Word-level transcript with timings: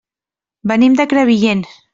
Venim 0.71 0.97
de 1.01 1.07
Crevillent. 1.13 1.65